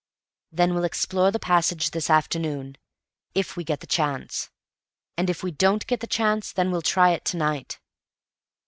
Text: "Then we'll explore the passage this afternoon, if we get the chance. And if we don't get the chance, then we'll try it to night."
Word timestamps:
"Then 0.51 0.73
we'll 0.73 0.83
explore 0.83 1.29
the 1.29 1.37
passage 1.37 1.91
this 1.91 2.09
afternoon, 2.09 2.75
if 3.35 3.55
we 3.55 3.63
get 3.63 3.81
the 3.81 3.85
chance. 3.85 4.49
And 5.15 5.29
if 5.29 5.43
we 5.43 5.51
don't 5.51 5.85
get 5.85 5.99
the 5.99 6.07
chance, 6.07 6.51
then 6.51 6.71
we'll 6.71 6.81
try 6.81 7.11
it 7.11 7.23
to 7.25 7.37
night." 7.37 7.79